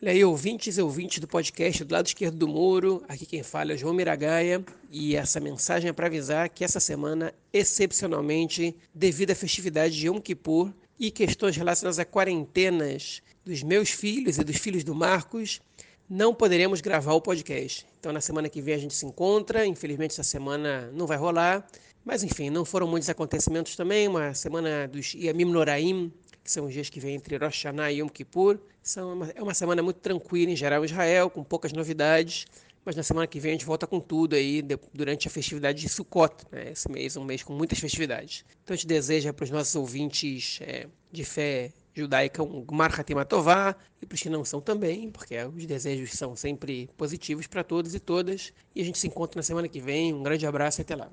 Olha 0.00 0.12
aí, 0.12 0.24
ouvintes 0.24 0.78
e 0.78 0.82
ouvintes 0.82 1.18
do 1.18 1.26
podcast 1.26 1.82
do 1.82 1.92
lado 1.92 2.06
esquerdo 2.06 2.36
do 2.36 2.46
muro, 2.46 3.02
aqui 3.08 3.26
quem 3.26 3.42
fala 3.42 3.72
é 3.72 3.76
João 3.76 3.92
Miragaia 3.92 4.64
e 4.88 5.16
essa 5.16 5.40
mensagem 5.40 5.90
é 5.90 5.92
para 5.92 6.06
avisar 6.06 6.48
que 6.48 6.62
essa 6.62 6.78
semana, 6.78 7.34
excepcionalmente, 7.52 8.76
devido 8.94 9.32
à 9.32 9.34
festividade 9.34 9.96
de 9.96 10.06
Yom 10.06 10.20
Kippur 10.20 10.72
e 10.96 11.10
questões 11.10 11.56
relacionadas 11.56 11.98
a 11.98 12.04
quarentenas 12.04 13.20
dos 13.44 13.64
meus 13.64 13.90
filhos 13.90 14.38
e 14.38 14.44
dos 14.44 14.56
filhos 14.56 14.84
do 14.84 14.94
Marcos, 14.94 15.60
não 16.08 16.32
poderemos 16.32 16.80
gravar 16.80 17.14
o 17.14 17.20
podcast. 17.20 17.84
Então, 17.98 18.12
na 18.12 18.20
semana 18.20 18.48
que 18.48 18.62
vem 18.62 18.74
a 18.74 18.78
gente 18.78 18.94
se 18.94 19.06
encontra. 19.06 19.66
Infelizmente, 19.66 20.12
essa 20.12 20.22
semana 20.22 20.88
não 20.92 21.06
vai 21.06 21.16
rolar. 21.16 21.66
Mas, 22.04 22.22
enfim, 22.22 22.50
não 22.50 22.64
foram 22.64 22.86
muitos 22.86 23.08
acontecimentos 23.08 23.74
também. 23.74 24.06
Uma 24.06 24.34
semana 24.34 24.86
dos 24.86 25.14
Yamim 25.14 25.46
Noraim, 25.46 26.12
que 26.44 26.52
são 26.52 26.66
os 26.66 26.72
dias 26.74 26.90
que 26.90 27.00
vêm 27.00 27.14
entre 27.14 27.36
Rosh 27.38 27.64
Hashanah 27.64 27.90
e 27.90 28.00
Yom 28.00 28.08
Kippur. 28.08 28.58
São 28.82 29.14
uma, 29.14 29.30
é 29.34 29.42
uma 29.42 29.54
semana 29.54 29.82
muito 29.82 29.98
tranquila 30.00 30.52
em 30.52 30.56
geral 30.56 30.82
em 30.82 30.84
Israel, 30.84 31.30
com 31.30 31.42
poucas 31.42 31.72
novidades. 31.72 32.44
Mas 32.84 32.94
na 32.94 33.02
semana 33.02 33.26
que 33.26 33.40
vem 33.40 33.52
a 33.52 33.54
gente 33.54 33.64
volta 33.64 33.86
com 33.86 33.98
tudo 33.98 34.36
aí 34.36 34.60
de, 34.60 34.78
durante 34.92 35.26
a 35.26 35.30
festividade 35.30 35.80
de 35.80 35.88
Sukkot, 35.88 36.44
né? 36.52 36.72
esse 36.72 36.90
mês, 36.90 37.16
um 37.16 37.24
mês 37.24 37.42
com 37.42 37.54
muitas 37.54 37.78
festividades. 37.78 38.44
Então 38.62 38.74
a 38.74 38.76
gente 38.76 38.86
deseja 38.86 39.32
para 39.32 39.44
os 39.44 39.50
nossos 39.50 39.74
ouvintes 39.74 40.58
é, 40.60 40.86
de 41.10 41.24
fé 41.24 41.72
judaica 41.94 42.42
um 42.42 42.62
Gmar 42.62 42.98
Hatimatová 42.98 43.74
e 44.02 44.06
para 44.06 44.14
os 44.14 44.20
que 44.20 44.28
não 44.28 44.44
são 44.44 44.60
também, 44.60 45.10
porque 45.10 45.36
os 45.44 45.64
desejos 45.64 46.10
são 46.12 46.36
sempre 46.36 46.90
positivos 46.96 47.46
para 47.46 47.64
todos 47.64 47.94
e 47.94 48.00
todas. 48.00 48.52
E 48.74 48.82
a 48.82 48.84
gente 48.84 48.98
se 48.98 49.06
encontra 49.06 49.38
na 49.38 49.42
semana 49.42 49.68
que 49.68 49.80
vem. 49.80 50.12
Um 50.12 50.22
grande 50.22 50.46
abraço 50.46 50.80
e 50.80 50.82
até 50.82 50.94
lá. 50.94 51.10